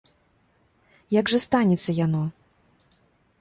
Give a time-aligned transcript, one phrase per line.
[1.19, 2.23] Як жа станецца яно?